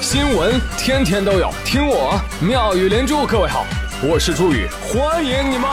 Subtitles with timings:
[0.00, 3.26] 新闻天天都有，听我妙语连珠。
[3.26, 3.64] 各位好，
[4.02, 5.68] 我是朱宇，欢迎你们！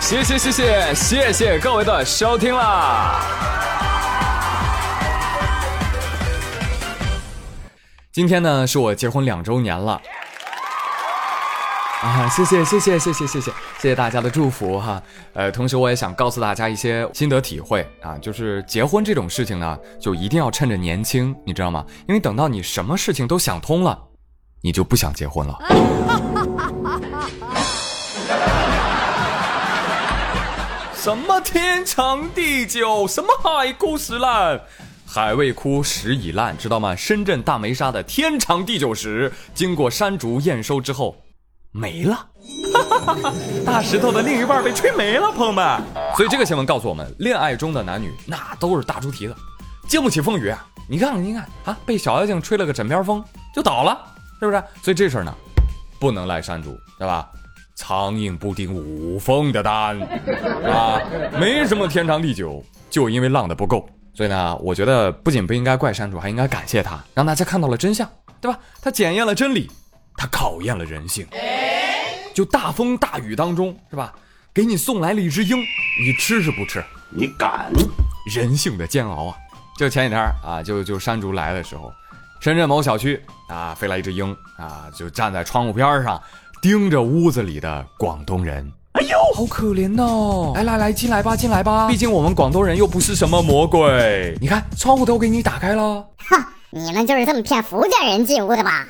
[0.00, 3.20] 谢谢谢谢谢谢各位的收听啦！
[8.12, 10.00] 今天呢是我结婚两周年了。
[12.06, 15.02] 啊，谢谢谢谢谢谢谢谢谢谢大家的祝福哈，
[15.32, 21.84] 呃，同时我也想告诉大家一些心得体会啊，就是结婚这种事情呢，就一定要趁着年轻，你知道吗？
[22.08, 23.98] 因为等到你什么事情都想通了，
[24.62, 25.58] 你就不想结婚了。
[30.94, 34.60] 什么天长地久，什么海枯石烂，
[35.04, 36.94] 海未枯石已烂，知道吗？
[36.94, 41.16] 深圳大梅沙的天长地久石，经过山竹验收之后。
[41.76, 42.26] 没了，
[43.66, 45.82] 大石头的另一半被吹没了，朋友们。
[46.16, 49.36] 所以这个新闻告诉我们，恋爱中的男女那都是大猪蹄子，
[49.86, 50.54] 经不起风雨。
[50.88, 53.22] 你看，你看啊，被小妖精吹了个枕边风
[53.54, 53.98] 就倒了，
[54.40, 54.62] 是不是？
[54.82, 55.34] 所以这事儿呢，
[56.00, 57.28] 不能赖山竹，对吧？
[57.74, 60.00] 苍蝇不叮无缝的蛋
[60.64, 60.98] 啊，
[61.38, 63.86] 没什么天长地久，就因为浪的不够。
[64.14, 68.08] 所以呢，我觉得不仅不应该怪山竹，还应该感谢他，让大家看到了真相，
[68.40, 68.58] 对吧？
[68.80, 69.70] 他检验了真理，
[70.16, 71.26] 他考验了人性。
[72.34, 74.12] 就大风大雨当中，是吧？
[74.52, 76.82] 给你送来了一只鹰，你吃是不吃？
[77.10, 77.70] 你敢？
[78.34, 79.36] 人性的煎熬啊！
[79.78, 81.92] 就前几天啊，就就山竹来的时候，
[82.40, 86.20] 深圳某小区啊，飞来一只鹰啊，就站在窗户边上，
[86.60, 88.70] 盯着屋子里的广东人。
[88.92, 90.52] 哎呦，好可怜哦！
[90.56, 91.86] 来来来，进来吧，进来吧。
[91.88, 94.36] 毕竟我们广东人又不是什么魔鬼。
[94.40, 96.02] 你看，窗户都给你打开了。
[96.30, 96.44] 哼，
[96.76, 98.86] 你们就是这么骗福建人进屋的吧？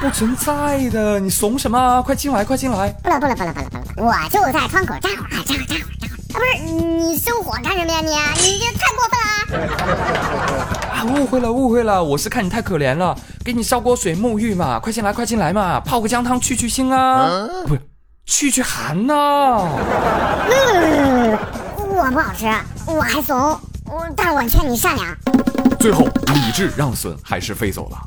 [0.00, 2.02] 不存在的，你怂什么？
[2.02, 2.88] 快进来，快进来！
[3.04, 6.34] 不了不了不了不了不了，我就在窗口站会儿，站会儿站会儿站会儿。
[6.34, 8.00] 啊，不是你生火干什么呀
[8.36, 8.42] 你？
[8.42, 10.66] 你这太过分了！
[10.92, 17.80] 啊，误会了误会了，我是看你太可怜了，给你烧锅水沐浴嘛，快进来快进来嘛，泡个姜汤去去腥啊，不是
[18.26, 19.68] 去去寒呐。
[20.50, 21.38] 嗯，
[21.78, 22.46] 我不好吃，
[22.86, 23.56] 我还怂，
[24.16, 25.06] 但是我劝你善良。
[25.84, 27.98] 最后理智让笋还是飞走了。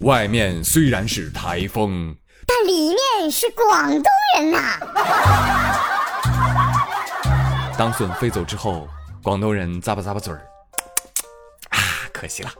[0.00, 2.14] 外面虽然是台风，
[2.46, 4.04] 但里面是广东
[4.36, 4.78] 人呐。
[7.78, 8.86] 当笋飞走之后，
[9.22, 10.42] 广东人咂巴咂巴嘴儿，
[11.72, 11.80] 啊，
[12.12, 12.50] 可惜了。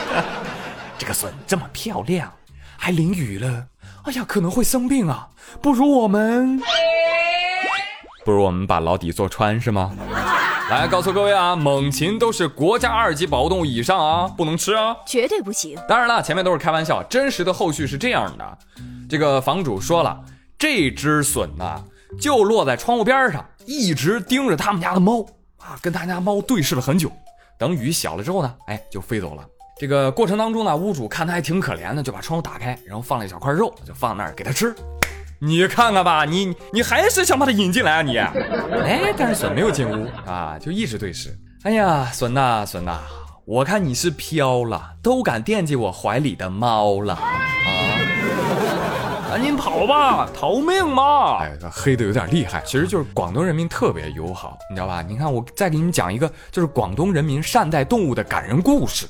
[0.98, 2.30] 这个笋这么漂亮，
[2.76, 3.64] 还淋雨了，
[4.02, 5.30] 哎呀，可能会生病啊。
[5.62, 6.60] 不如我们，
[8.26, 9.90] 不如我们把牢底坐穿，是吗？
[10.70, 15.78] 来告诉各位啊，猛禽都是国家二级保护动物以上啊，不能吃啊，绝对不行。
[15.86, 18.58] 当然了，前面都是开玩笑，真实的后续是这样的。
[19.08, 20.18] 这个房主说了，
[20.58, 21.82] 这只隼呐，
[22.18, 25.20] 就落在窗户边上，一直盯着他们家的猫
[25.58, 27.12] 啊，跟他家猫对视了很久。
[27.58, 29.44] 等雨小了之后呢，哎，就飞走了。
[29.78, 34.74] 这个过程当中呢，屋主看他还挺可怜的，就把窗户打开，然后放了一小块肉，就放那儿给他吃。
[35.40, 38.16] 你看看吧，你你还是想把他引进来啊你？
[38.18, 41.36] 哎，但是笋没有进屋啊，就一直对视。
[41.64, 42.98] 哎呀，笋呐笋呐，
[43.44, 47.20] 我看你是飘了，都敢惦记我怀里的猫了啊！
[49.30, 51.38] 赶紧跑吧，逃命嘛！
[51.40, 55.02] 哎，黑的有点厉害，其实就是广东人民特别友好，你知道吧？
[55.02, 59.06] 你看我再给你们讲一个，就是广东人民善待动物的感人故事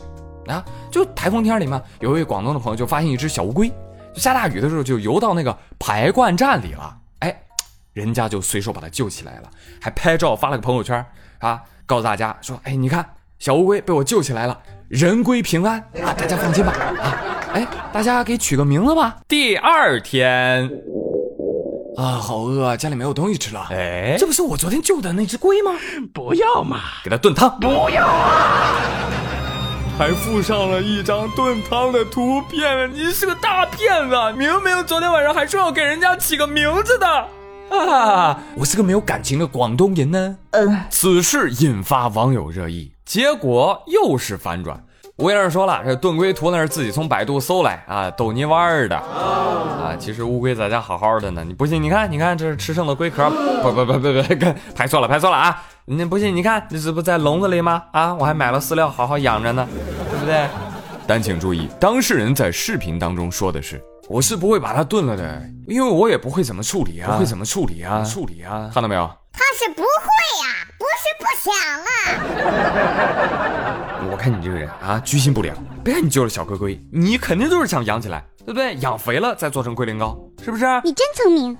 [0.48, 0.64] 啊！
[0.90, 3.70] 就台风天里嘛，有一位广东的朋友就发现一只小乌龟。
[4.16, 7.42] 下大雨的时候就游到那个排灌站里了，哎，
[7.92, 11.04] 人家就随手把它救起来了，还拍照发了个朋友圈
[11.38, 13.04] 啊，告诉大家说，哎，你看
[13.38, 14.58] 小乌龟被我救起来了，
[14.88, 17.18] 人归平安啊，大家放心吧啊，
[17.52, 19.18] 哎，大家给取个名字吧。
[19.26, 20.70] 第二天
[21.96, 25.72] 啊，好饿啊，家里没有东西吃了，哎，这不是我昨天救的那只龟吗？
[26.12, 27.58] 不要嘛，给它炖汤。
[27.58, 28.76] 不要啊。
[29.96, 34.16] 还附上了一张炖汤的图片，你是个大骗子！
[34.36, 37.06] 明明昨天晚上还说要给人家起个名字的
[37.70, 38.40] 啊！
[38.56, 40.36] 我是个没有感情的广东人呢。
[40.50, 44.84] 嗯，此事引发网友热议，结果又是反转。
[45.18, 49.94] 吴先生说了，这炖龟图那是自己从百度搜来啊，逗你玩儿的啊。
[49.96, 51.80] 其实乌龟在家好好的呢，你不信？
[51.80, 53.30] 你看，你看，这是吃剩的龟壳。
[53.62, 54.22] 不不不不不，
[54.74, 55.62] 拍 错了，拍错了啊！
[55.84, 56.34] 你不信？
[56.34, 57.84] 你看，这不在笼子里吗？
[57.92, 59.68] 啊，我还买了饲料，好好养着呢，
[60.10, 60.48] 对不对？
[61.06, 69.08] 但请注意，当事人在视频当中说的是，我是不会把它炖了的，因为我也不会怎么处理啊，不会怎么处理啊，处理啊，看到没有？
[69.32, 69.86] 他是不会
[70.42, 73.50] 呀，不是不想啊。
[74.10, 75.56] 我看你这个人啊，居心不良。
[75.82, 78.74] 别看你就是小龟龟，你肯定就是想养起来，对不对？
[78.76, 80.64] 养肥了再做成龟苓膏，是不是？
[80.84, 81.56] 你真聪明。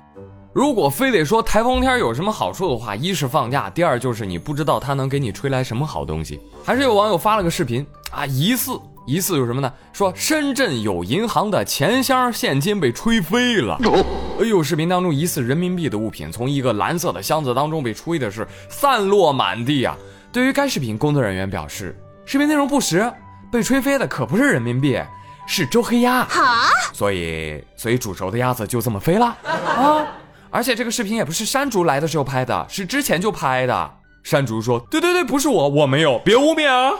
[0.53, 6.39] 如果非得说台风天有什么好处的话，一是放假，第二就是你不知道它能给你吹来什么好东西。
[6.63, 8.71] 还是有网友发了个视频啊，疑似
[9.05, 9.71] 疑似有什么呢？
[9.91, 13.77] 说深圳有银行的钱箱现金被吹飞了。
[14.39, 19.97] 哎呦，视频当中疑似人民币的物品从一个蓝色的箱子当中被吹的是散落满地啊。
[20.31, 21.97] 对于该视频，工作人员表示，
[22.27, 23.11] 视频内容不实，
[23.51, 24.99] 被吹飞的可不是人民币，
[25.47, 26.23] 是周黑鸭。
[26.25, 26.41] 好，
[26.91, 30.07] 所以所以煮熟的鸭子就这么飞了啊！
[30.49, 33.91] 而且这个视频也不是山竹来的时候拍的，是之前就拍的。
[34.23, 36.91] 山竹说：“对对对，不是我，我没有，别污蔑啊！”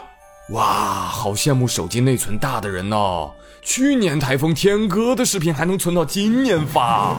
[0.53, 3.31] 哇，好羡慕手机内存大的人哦！
[3.65, 7.17] 去年台风天哥的视频还能存到今年发。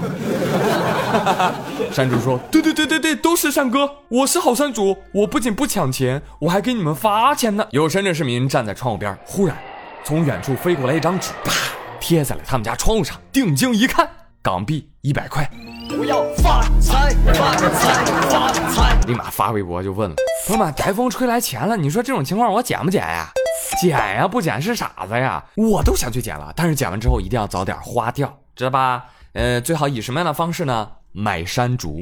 [1.93, 9.57] 山主说：“对对对对对，都是山哥，我是好山主，我不仅不抢钱，我还给你们发钱呢。”有深圳市民站在窗户边，忽然
[10.05, 11.53] 从远处飞过来一张纸，啪
[11.99, 13.17] 贴在了他们家窗户上。
[13.33, 14.09] 定睛一看，
[14.41, 15.51] 港币一百块。
[15.99, 18.97] 我要发财，发财，发财！
[19.09, 20.15] 立马发微博就问了
[20.47, 23.33] ：“朋友们，台风吹来钱了，你说这种情况我捡不捡呀？
[23.81, 25.45] 捡呀，不捡是傻子呀！
[25.57, 29.05] 我都想去捡了，但是捡完之后一定要早点花掉，知道吧？
[29.33, 30.89] 呃，最好以什么样的方式呢？
[31.13, 32.01] 买山竹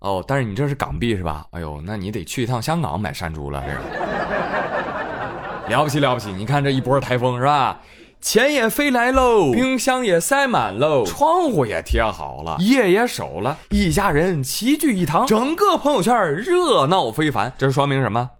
[0.00, 0.24] 哦。
[0.26, 1.46] 但是你这是港币是吧？
[1.50, 3.72] 哎呦，那你得去一趟香港买山竹了，这
[5.68, 6.32] 个了不起了不起！
[6.32, 7.80] 你看这一波台风是吧？”
[8.18, 17.52] 钱也飞来喽，冰箱也塞满喽，窗户也贴好了，夜也守了，一家人齐聚一堂，整个朋友圈热闹非凡。
[17.58, 18.30] 这说明什么？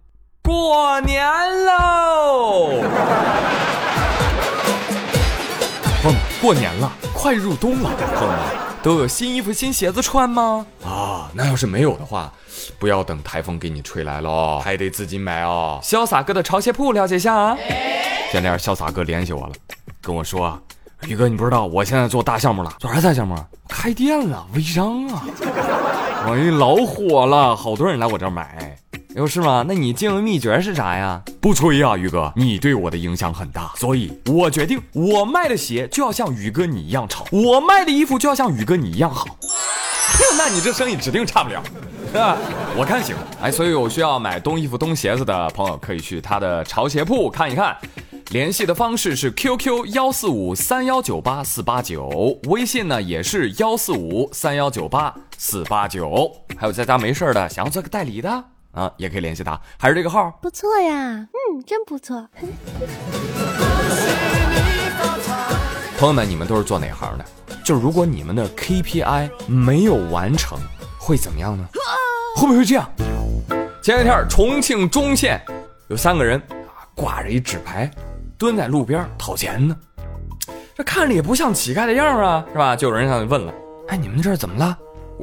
[0.47, 1.27] 过年
[1.65, 2.69] 喽！
[6.41, 8.39] 过年了，快入冬了，朋友们
[8.81, 10.65] 都有新衣服、新鞋子穿吗？
[10.85, 12.31] 啊，那要是没有的话，
[12.79, 15.81] 不要等台风给你吹来了，还得自己买哦。
[15.83, 17.57] 潇洒哥的潮鞋铺，了解一下啊。
[18.31, 19.53] 前天潇洒哥联系我了。
[20.01, 20.57] 跟我说，
[21.07, 23.35] 宇哥，你不知道，我现在做大项目了，做啥大项目？
[23.67, 25.25] 开店了，微商啊！
[26.29, 28.77] 我一老火了，好多人来我这儿买，
[29.17, 29.65] 有是吗？
[29.67, 31.19] 那你经营秘诀是啥呀？
[31.41, 39.25] 不吹啊，宇哥，你对我的影响很大，所以我决定，我卖的鞋就要像宇哥你一样潮，我卖的衣服就要像宇哥你一样好。
[40.37, 41.63] 那你这生意指定差不了，
[42.11, 42.37] 是 吧？
[42.77, 43.15] 我看行。
[43.41, 47.75] 哎，所以有需要买冬衣服、冬鞋子的朋友，可以去他的潮鞋铺看一看。
[48.29, 56.31] 联系的方式是 QQ 幺四五三幺九八四八九，微信呢也是幺四五三幺九八四八九。
[56.55, 58.43] 还有在家没事的，想要做个代理的
[58.77, 60.29] 啊，也可以联系他，还是这个号。
[60.39, 62.27] 不错呀，嗯，真不错。
[65.97, 67.25] 朋友们，你们都是做哪行的？
[67.65, 70.59] 就是如果你们的 KPI 没有完成，
[70.99, 71.67] 会怎么样呢？
[72.35, 72.87] 会不会这样？
[73.81, 75.41] 前两天重庆忠县
[75.87, 77.89] 有三个人啊，挂着一纸牌。
[78.37, 79.75] 蹲在路边讨钱呢，
[80.75, 82.75] 这看着也不像乞丐的样啊，是吧？
[82.75, 83.51] 就有人上去问了
[83.89, 84.77] ：“哎，你们这儿怎么了？”“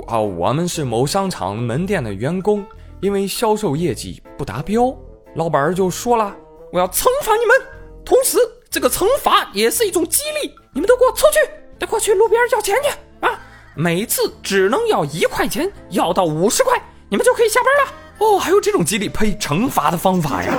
[0.09, 2.67] 啊，我们是某商场门店的员工，
[3.05, 4.97] 因为销售业绩不达标，
[5.35, 6.35] 老板就说了，
[6.73, 7.55] 我要惩罚你们。
[8.03, 8.39] 同时，
[8.71, 11.39] 这个惩罚也是一种激励，你们都给我出去，
[11.79, 12.89] 都给我去路边要钱去
[13.27, 13.39] 啊！
[13.75, 16.81] 每次只能要一块钱，要到五十块，
[17.11, 17.93] 你们就可以下班了。
[18.21, 20.55] 哦，还有这种激励呸惩罚的方法呀？”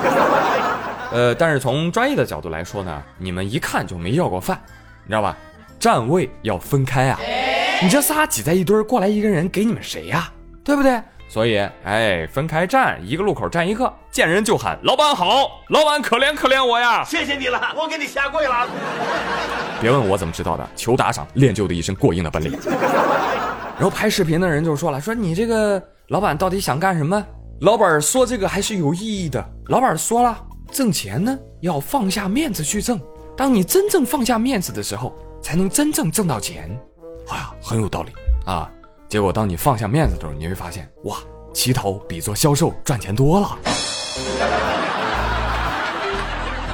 [1.10, 4.56] 呃，但是从专业的角度来说呢，你们一看就没要过饭，
[5.02, 5.36] 你知道吧？
[5.80, 7.18] 站位要分开啊！
[7.82, 10.32] 你这仨挤在一堆儿，过来一个人给你们谁呀？
[10.62, 11.02] 对不对？
[11.28, 17.04] 所以，哎，分开站，一个路口站一个，见人就喊老板好，老板可怜可怜我呀！
[17.04, 18.66] 谢谢你了，我给你下跪了。
[19.80, 22.58] 别问我怎么知道的，求打赏，练就的一身过硬的本领。
[23.74, 27.22] 然后拍视频的人就说了，说你这个老板到底想干什么？
[27.60, 29.44] 老板说这个还是有意义的。
[29.66, 30.36] 老板说了。
[30.72, 33.00] 挣钱呢，要放下面子去挣。
[33.36, 36.68] 当你真正放下面子的时候，才能真正挣到钱。
[37.28, 38.10] 哎呀，很有道理
[38.44, 38.68] 啊！
[39.08, 41.16] 结果当你放下面子的时候，你会发现，哇，
[41.52, 43.58] 乞讨比做销售赚钱多了。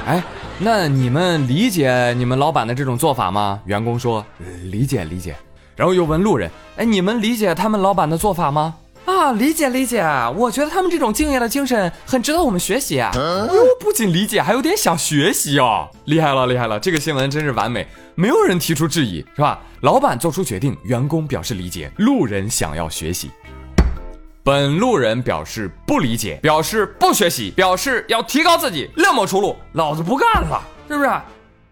[0.05, 0.21] 哎，
[0.57, 3.61] 那你们理解你们老板的这种做法吗？
[3.65, 4.25] 员工说
[4.63, 5.35] 理解理解。
[5.75, 8.75] 然后又问路人，哎，你们理解他们老板的做法吗？
[9.05, 10.01] 啊，理解理解，
[10.37, 13.11] 我觉得他们这种敬业的精神很值得我们学习啊！
[13.13, 19.59] 哟，不仅理解，还有点想学习哦，厉害了厉害了，这个新闻真是完美，没有人提出质疑，是吧？
[19.81, 23.29] 老板做出决定，员工表示理解，路人想要学习，
[24.41, 31.11] 本路人表示不理解，表示不学习，表示要提高自己，另谋出路，老子不干了，是不是？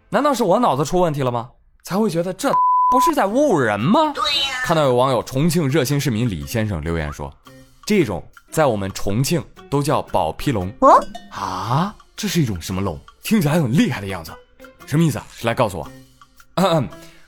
[0.09, 1.49] 难道是我脑子出问题了吗？
[1.83, 2.53] 才会觉得这。
[2.91, 4.11] 不是在侮辱人吗？
[4.13, 4.50] 对呀。
[4.63, 7.33] 看到有网友重庆热心市民李先生留言说
[7.85, 12.97] ：“这种在我们重庆都叫宝皮龙。”哦啊，这是一种什么龙？
[13.23, 14.31] 听起来很厉害的样子，
[14.85, 15.25] 什么意思啊？
[15.31, 15.91] 谁来告诉我？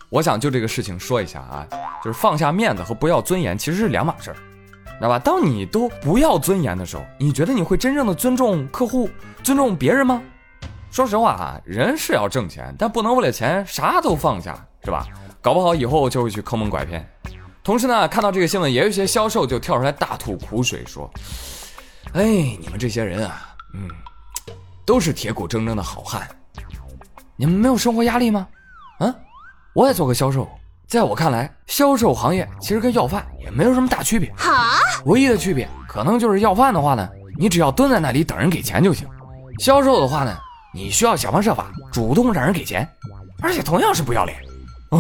[0.09, 1.67] 我想就这个事情说一下啊，
[2.03, 4.35] 就是放下面子和不要尊严其实是两码事儿，
[4.85, 5.17] 知道吧？
[5.17, 9.09] 当你都不要尊严的时候，你觉得你会真正的尊重客户、
[9.41, 10.21] 尊重别人吗？
[10.91, 15.07] 说实话啊，人是要挣钱，但不能为了钱啥都放下，是吧？
[15.41, 17.05] 搞不好以后就会去坑蒙拐骗。
[17.63, 21.09] 同时呢，看到这个新闻，也有一些销售就跳出来大吐苦水，说
[22.11, 22.23] ：“哎，
[22.59, 23.89] 你们这些人啊，嗯，
[24.85, 26.27] 都是铁骨铮铮的好汉，
[27.37, 28.45] 你们没有生活压力吗？
[28.99, 29.15] 啊，
[29.73, 30.45] 我也做个销售，
[30.89, 34.29] 在我看来，销售行业其实跟要饭也没有什么大区别。
[34.35, 34.51] 好，
[35.05, 39.07] 唯一的区别可能就是要饭的话呢，你只要蹲在那里等人给钱就行；
[39.59, 40.37] 销售的话呢，
[40.73, 42.85] 你需要想方设法主动让人给钱，
[43.41, 44.37] 而且同样是不要脸。
[44.89, 44.99] 啊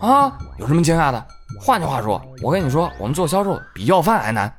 [0.00, 1.26] 啊，有什么惊讶的？
[1.60, 4.52] 换句话说，我跟你说，我们做销售比要饭还难。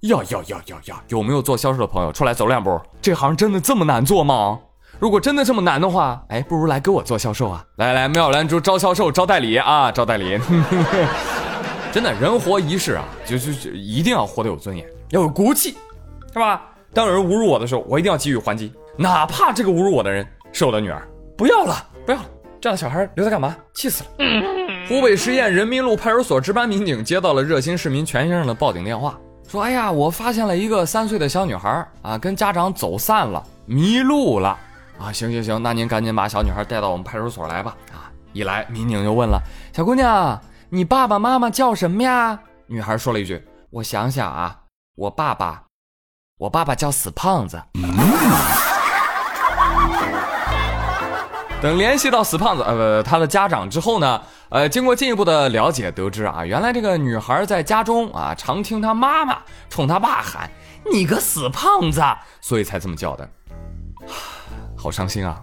[0.00, 1.02] 要要要要要！
[1.08, 2.80] 有没有做销售的朋友出来走两步？
[3.02, 4.58] 这行真的这么难做吗？
[4.98, 7.64] 如果真的这么难的话，哎，不如来给我做销售啊！
[7.76, 10.38] 来来，妙兰珠招销售、招代理啊，招代理。
[11.92, 15.76] 真的，人活一世啊，就就就一定要活得有尊严，要有骨气，
[16.32, 16.62] 是吧？
[16.94, 21.06] 当有人侮辱我的时候，我一定要给予还击，哪怕这个侮辱我的人是我的女儿。
[21.36, 22.24] 不要了，不要了，
[22.60, 23.56] 这样的小孩留着干嘛？
[23.74, 24.59] 气死了！
[24.90, 29.16] 湖北十堰人民路派出所值班民警接到了热心市民全先生的报警电话，
[29.46, 34.58] 说：“哎呀，我发现了一个三岁的小女孩啊，跟家长走散了，迷路了。
[34.98, 37.76] 啊，行行行，那您赶紧把小女孩带到我们派出所来吧。
[37.92, 39.40] 啊，一来民警就问了：
[39.72, 42.36] 小姑娘，你爸爸妈妈叫什么呀？
[42.66, 44.58] 女孩说了一句：我想想啊，
[44.96, 45.62] 我爸爸，
[46.36, 47.62] 我爸爸叫死胖子。
[47.74, 48.69] 嗯
[51.62, 59.36] 等联系到死胖子呃他的家长之后呢，呃，经过进一步的了解，得知啊，原来这个女孩在家中啊，常听她妈妈
[59.68, 60.50] 冲她爸喊
[60.90, 62.02] “你个死胖子”，
[62.40, 63.28] 所以才这么叫的。
[64.74, 65.42] 好伤心啊！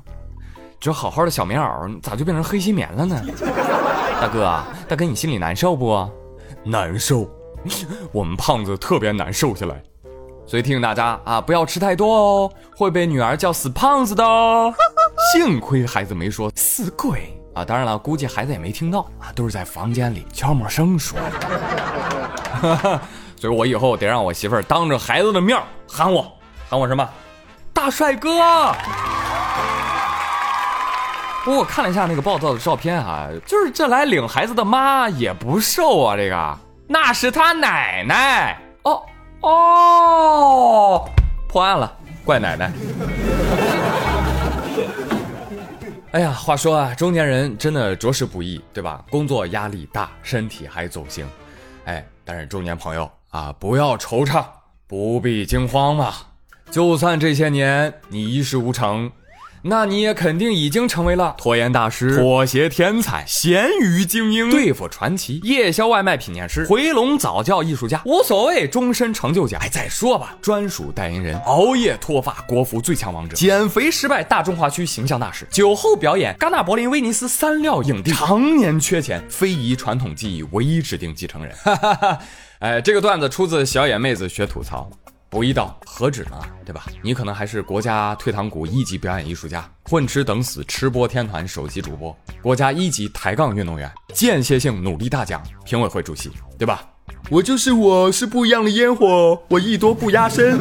[0.79, 3.21] 这好好的小棉袄，咋就变成黑心棉了呢？
[4.19, 6.09] 大哥啊，大哥，你心里难受不？
[6.63, 7.29] 难受，
[8.11, 9.79] 我们胖子特别难受下来，
[10.47, 14.73] 所以提醒大家啊，不要吃太多哦，会被女儿叫死胖子的哦。
[15.17, 17.65] 幸亏孩子没说死鬼啊！
[17.65, 21.17] 当然了，估计孩子也没听到啊，都是在房间里悄默声说
[22.61, 23.01] 的。
[23.35, 26.31] 所以我以后得让我媳妇儿当着孩子的面喊我，
[26.69, 27.07] 喊我什么？
[27.73, 28.29] 大帅哥！
[31.43, 36.57] 不过我看了一下那个报道的照片啊，就是这来领孩子的妈也不瘦啊，这个
[36.87, 39.01] 那是他奶奶哦
[39.41, 41.09] 哦，
[41.47, 41.91] 破案了，
[42.23, 42.71] 怪奶奶。
[46.17, 49.05] 哎呀，话说啊，中年人真的着实不易，对吧？
[49.11, 51.29] 工作压力大，身体还走形，
[51.85, 54.43] 哎，但是中年朋友啊，不要惆怅，
[54.87, 56.11] 不必惊慌嘛。
[56.71, 59.11] 就算这些年你一事无成，
[59.69, 69.59] 那你也肯定已经成为了拖延大师、妥协天才、咸鱼精英、对付传奇、夜宵外卖品鉴师、回笼早教艺术家，无所谓终身成就奖。
[69.61, 76.33] 哎，再说吧，专属代言人、熬夜脱发国服最强王者、减肥失败大中华区形象大使、酒后表演。
[76.39, 80.45] 戛纳、柏林、威尼斯三料影帝，常年缺钱，非遗传统技艺。
[80.51, 81.53] 唯一指定继承人。
[81.57, 82.19] 哈哈哈！
[82.59, 84.89] 哎，这个段子出自小野妹子学吐槽。
[85.29, 86.39] 不一道何止呢？
[86.65, 86.85] 对吧？
[87.01, 96.87] 你可能还是国家退堂鼓一级表演艺术家，混吃等死吃播天团首席主播，国家一级抬杠运动员，间歇性努力大奖评委会主席，对吧？
[97.29, 100.59] 我就是我，是不一样的烟火，我艺多不压身。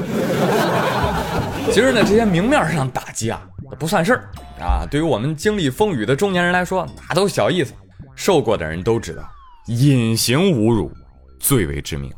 [1.71, 3.41] 其实呢，这些明面上打击啊，
[3.79, 4.31] 不算事儿
[4.61, 4.87] 啊。
[4.91, 7.73] 对于我们经历风雨的中年人来说，那都小意思。
[8.15, 9.23] 受过的人都知道，
[9.67, 10.91] 隐形侮辱
[11.39, 12.13] 最为致命。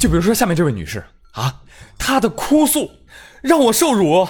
[0.00, 1.04] 就比如说下面这位女士。
[1.36, 1.62] 啊，
[1.98, 2.90] 他的哭诉
[3.42, 4.26] 让我受辱，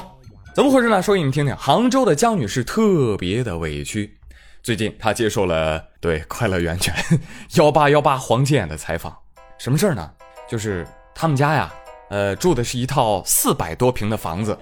[0.55, 1.01] 怎么回事呢？
[1.01, 1.57] 说给你们听听。
[1.57, 4.19] 杭州的江女士特别的委屈，
[4.61, 6.93] 最近她接受了对快乐源泉
[7.55, 9.17] 幺八幺八黄金眼的采访。
[9.57, 10.11] 什么事儿呢？
[10.49, 11.73] 就是他们家呀，
[12.11, 14.59] 呃，住的是一套四百多平的房子，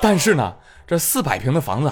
[0.00, 0.54] 但是呢，
[0.86, 1.90] 这四百平的房子，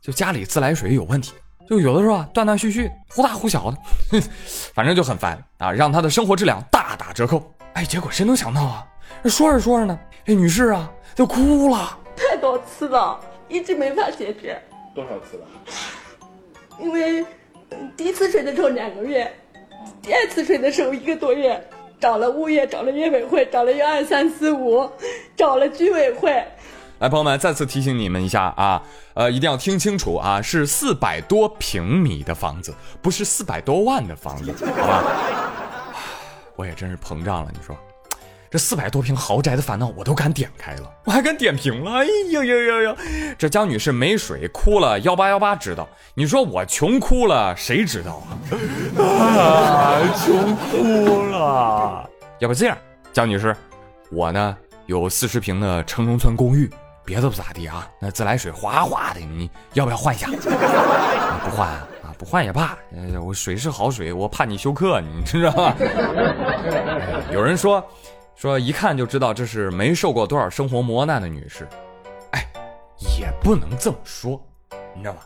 [0.00, 1.32] 就家里自来水有问题，
[1.68, 3.76] 就有的时候啊断断续续，忽大忽小的，
[4.72, 7.52] 反正就很烦啊，让她的生活质量大打折扣。
[7.76, 8.86] 哎，结果谁能想到啊？
[9.26, 11.98] 说着说着呢，这女士啊就哭了。
[12.16, 14.58] 太多次了，一直没法解决。
[14.94, 15.46] 多少次了？
[16.80, 17.22] 因为
[17.94, 19.30] 第一次睡的时候两个月，
[20.00, 21.62] 第二次睡的时候一个多月，
[22.00, 24.90] 找了物业，找了业委会，找了一二三四五，
[25.36, 26.42] 找了居委会。
[27.00, 35.04] 来，朋友们，再次提醒你们一下啊，呃，一定要听清楚啊，是四百多平米的房子，不是四百多万的房子，好吧？
[36.56, 37.76] 我也真是膨胀了，你说，
[38.50, 41.92] 这四百多平豪宅的烦恼我都敢点开了，我还敢点评了。
[41.92, 42.96] 哎呦呦呦呦！
[43.36, 48.32] 这江女士没水哭了幺八幺八知道，你说我穷哭了谁知道啊？
[49.02, 52.08] 啊，穷哭了。
[52.38, 52.78] 要不这样，
[53.12, 53.54] 江女士，
[54.10, 56.70] 我呢有四十平的城中村公寓，
[57.04, 60.28] 别的不咋地啊，那自来水哗哗的，你要不要换一下？
[61.44, 61.86] 不换啊，
[62.18, 62.76] 不换也罢。
[62.92, 65.74] 呃，我水是好水，我怕你休克，你知道吧？
[67.32, 67.84] 有人说。
[68.38, 71.66] 说一看就知道这是没受过多少生活磨难的女士，
[72.32, 72.46] 哎，
[73.18, 74.38] 也不能这么说，
[74.94, 75.20] 你知道吗？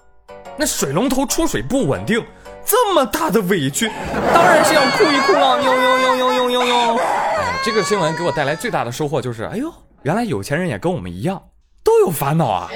[0.56, 2.25] 那水龙头出水不稳定，
[2.64, 3.90] 这么大的委屈，
[4.32, 5.61] 当然是要哭一哭了。
[5.61, 6.97] 呦呦呦呦呦呦呦！
[6.99, 11.42] 哎，这个新闻给我带来最大的收获就是，哎呦，原来有钱人也跟我们一样，
[11.82, 12.70] 都有烦恼啊！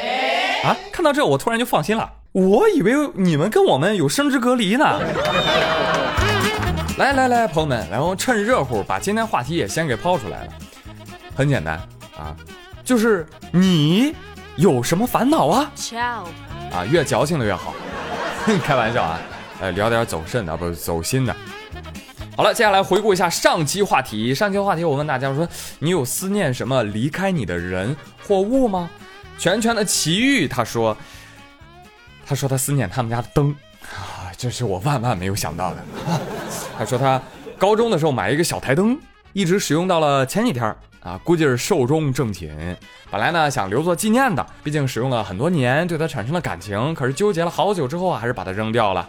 [0.64, 5.00] 啊，看到这我突然就放心了，我以为你们跟我们有生殖隔离呢。
[6.98, 10.52] 来来来，朋友们，然后趁热乎把今天话题也先给抛出来了。
[11.36, 11.76] 很简单
[12.18, 12.34] 啊，
[12.82, 14.12] 就是你
[14.56, 15.70] 有什么烦恼啊？
[16.72, 17.72] 啊，越矫情的越好。
[18.64, 19.20] 开玩笑啊，
[19.60, 21.36] 呃，聊点走肾的，不是走心的。
[22.36, 24.34] 好了，接下来回顾一下上期话题。
[24.34, 25.48] 上期话题我问大家说，
[25.78, 27.94] 你有思念什么离开你的人
[28.26, 28.90] 或物吗？
[29.38, 30.96] 全全的奇遇他说，
[32.26, 33.54] 他说他思念他们家的灯。
[33.82, 35.84] 啊这是我万万没有想到的。
[36.76, 37.20] 他说他
[37.56, 38.98] 高中的时候买一个小台灯，
[39.32, 40.64] 一直使用到了前几天
[41.00, 42.76] 啊，估计是寿终正寝。
[43.10, 46.92] 本来呢想留作纪念的，毕竟使用了很多年，对它产生了感情。
[46.94, 49.08] 可是纠结了好久之后啊，还是把它扔掉了。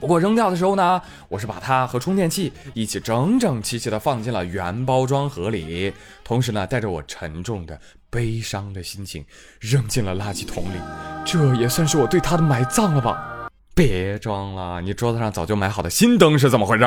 [0.00, 5.92] 不过扔掉的时候呢，我是把它和充电器一起整整齐齐的放进了原包装盒里，
[6.24, 7.78] 同时呢，带着我沉重的、
[8.12, 9.24] 悲伤的心情
[9.58, 10.76] 扔进了垃圾桶里。
[11.24, 13.48] 这也算是我对他的埋葬了吧。
[13.74, 16.84] 别装了，你桌子上早就买好的新灯是怎么回事？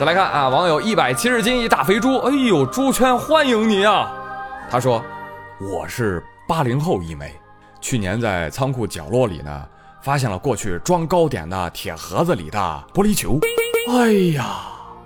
[0.00, 4.10] 再来看啊，网友一百七十斤一大肥猪，哎呦，猪圈欢迎你啊！
[4.68, 5.00] 他说
[5.60, 7.32] 我是八零后一枚，
[7.80, 9.64] 去年在仓库角落里呢，
[10.02, 13.38] 发现了过去装糕点的铁盒子里的玻璃球，
[13.90, 14.56] 哎呀，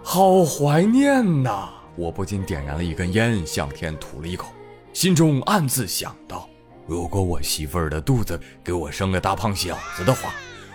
[0.02, 1.68] 好怀念呐！
[1.96, 4.48] 我不禁点燃了一根烟，向天吐了一口，
[4.92, 6.48] 心中暗自想到。
[6.86, 10.34] 如果我媳妇儿的肚子给我生个大胖小子的话，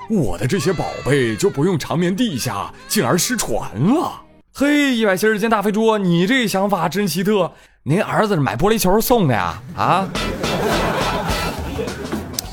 [0.10, 4.22] 我的这些宝贝就不用长眠地下，进而失传了。
[4.54, 7.52] 嘿，一百七十斤大肥猪，你这想法真奇特。
[7.84, 9.62] 您儿子是买玻璃球送的呀？
[9.76, 10.10] 啊？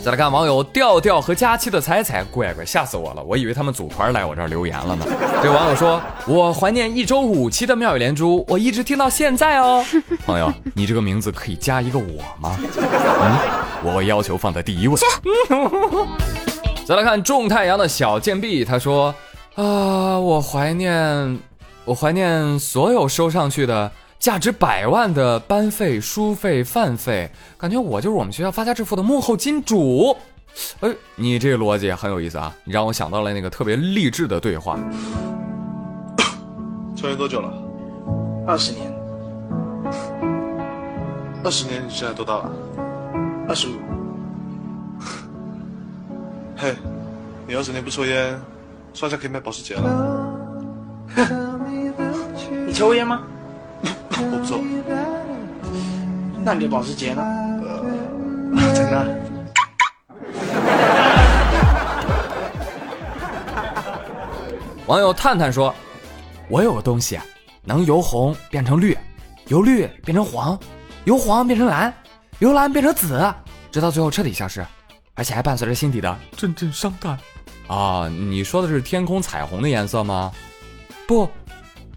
[0.07, 3.25] 再来看网友调调和佳期的彩彩，乖乖吓死我了！
[3.25, 5.05] 我以为他们组团来我这儿留言了呢。
[5.43, 9.85] 这网友说：“我怀念一周五期的妙语连珠，我一直听到现在哦。”
[10.25, 12.57] 朋友，你这个名字可以加一个我吗？
[12.77, 13.37] 嗯，
[13.83, 14.97] 我要求放在第一位。
[16.87, 19.13] 再来看种太阳的小贱婢，他说
[19.59, 21.37] ：“啊，我怀念，
[21.85, 30.17] 我怀念所有收上去的。”价值百万的班费、书费、饭费，感觉我就是我们学校发家致富的幕后金主。
[30.81, 32.53] 哎，你这个逻辑很有意思啊！
[32.65, 34.79] 你让我想到了那个特别励志的对话。
[36.97, 37.53] 抽烟多久了？
[38.47, 38.91] 二十年。
[41.45, 42.51] 二十年，你现在多大了？
[43.47, 43.73] 二十五。
[46.57, 46.75] 嘿，
[47.47, 48.41] 你二十年不抽烟，
[48.95, 50.33] 算下可以买保时捷了。
[52.67, 53.23] 你抽烟吗？
[54.19, 54.59] 我不错，
[56.43, 57.23] 那你的保时捷呢？
[57.63, 59.07] 呃，真的。
[64.87, 65.75] 网友探探说
[66.49, 67.19] ：“我有个东西，
[67.63, 68.97] 能由红变成绿，
[69.49, 70.59] 由绿变成黄，
[71.05, 71.93] 由黄变成蓝，
[72.39, 73.31] 由蓝变成紫，
[73.71, 74.65] 直到最后彻底消失，
[75.15, 77.19] 而且还伴随着心底的阵阵伤感。”
[77.69, 80.33] 啊，你说的是天空彩虹的颜色吗？
[81.07, 81.29] 不，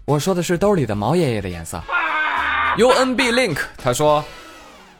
[0.04, 1.80] 我说的是兜里的毛爷爷的颜色。
[2.78, 4.24] UNB Link，他说：“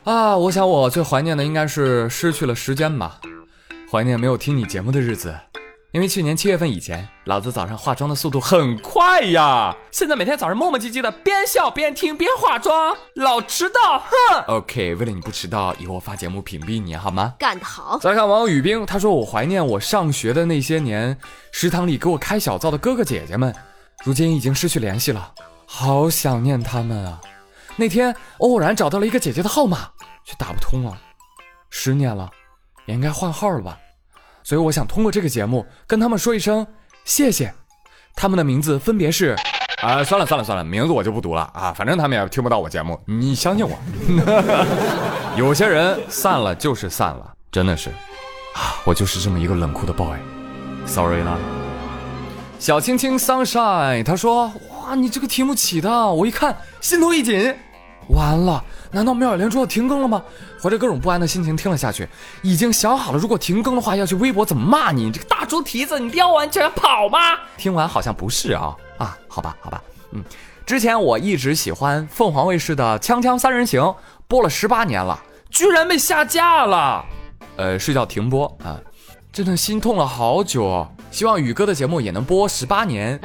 [0.05, 3.21] 啊，我想我最怀念的应该是失去了时间吧，
[3.91, 5.35] 怀念没有听你节目的日子。
[5.93, 14.45] 因为去年七月份以前，老子早上化妆的速度很快呀，现在每天早上磨磨唧唧的，边笑边听边化妆，老迟到，哼。
[14.47, 17.35] OK，为了你不迟到，以后我发节目屏蔽你好吗？
[17.39, 17.99] 干得好。
[18.01, 21.17] 再看网友雨冰，他说我怀念我上学的那些年，
[21.51, 23.55] 食堂里给我开小灶的哥哥姐姐们，
[24.05, 25.33] 如今已经失去联系了，
[25.67, 27.21] 好想念他们啊。”
[27.81, 29.89] 那天偶然找到了一个姐姐的号码，
[30.23, 30.97] 却打不通了。
[31.71, 32.31] 十年了，
[32.85, 33.79] 也应该换号了吧？
[34.43, 36.67] 所以我想通过这个节目跟他们说一声
[37.07, 37.55] 谢谢。
[38.15, 39.35] 他们的名字分别是……
[39.81, 43.79] 啊，算了算了算了，名字我就不读了啊，反正他们也听不到我节目，你相信我。
[45.39, 47.89] 有些人散了就是散了，真的是
[48.55, 50.19] 啊，我就是这么一个冷酷的 boy。
[50.85, 51.39] Sorry 啦。
[52.59, 54.53] 小青青 sunshine，他说。
[54.83, 57.55] 哇，你这个题目起的，我一看心头一紧，
[58.13, 60.23] 完了，难道妙语连珠要停更了吗？
[60.63, 62.09] 怀着各种不安的心情听了下去，
[62.43, 65.11] 已经想好了，如果停更的话，要去微博怎么骂你？
[65.11, 67.19] 这个大猪蹄子，你撩完就要跑吗？
[67.57, 70.23] 听完好像不是啊啊，好吧好吧，嗯，
[70.67, 73.81] 之前我一直喜欢凤凰卫视的《锵锵三人行》，
[74.29, 75.19] 播了十八年了，
[75.51, 77.05] 居然被下架了，
[77.57, 78.79] 呃，睡觉停播啊，
[79.33, 80.87] 真的心痛了好久。
[81.11, 83.19] 希望宇哥的节目也能播十八年。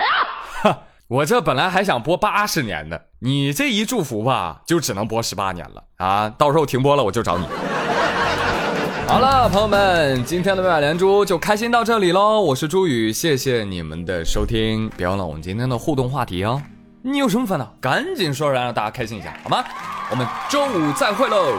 [1.08, 6.28] 我这本来还想播八十年的，你这一祝福吧，就只能播十八年了啊！
[6.36, 7.46] 到时候停播了，我就找你。
[9.08, 12.41] 好了，朋友们，今天的妙语连珠就开心到这里喽。
[12.41, 16.60] 我是朱宇，谢谢你们的收听，别忘了我们今天的互动话题哦。
[17.04, 19.63] 你有什么烦恼，赶紧说出来，让大家开心一下，好吗？
[20.10, 21.54] 我们周五再会喽，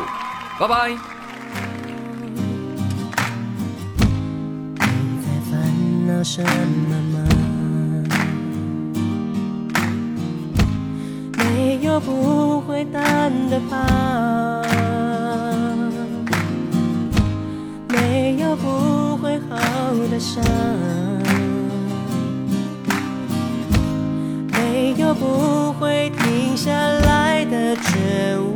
[0.58, 0.90] 拜拜。
[0.90, 0.98] 你
[5.22, 5.62] 在烦
[6.08, 7.05] 恼什么
[11.66, 13.02] 没有不会淡
[13.50, 14.62] 的疤，
[17.88, 19.56] 没有不会好
[20.08, 20.44] 的伤，
[24.52, 28.38] 没有不会停下来的绝